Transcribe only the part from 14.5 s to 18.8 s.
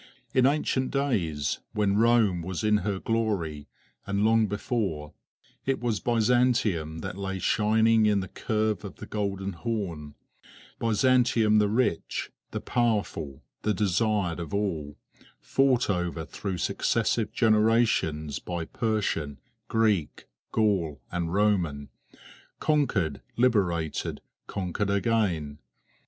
all; fought over through successive generations by